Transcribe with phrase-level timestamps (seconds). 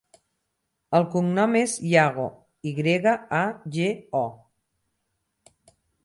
[0.99, 2.25] El cognom és Yago:
[2.71, 3.41] i grega, a,
[3.75, 4.23] ge, o.